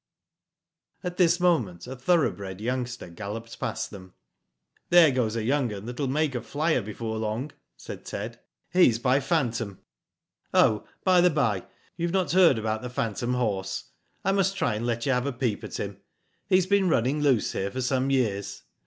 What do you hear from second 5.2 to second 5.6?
a